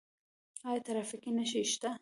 آیا 0.67 0.79
ټرافیکي 0.85 1.31
نښې 1.37 1.61
شته؟ 1.71 1.89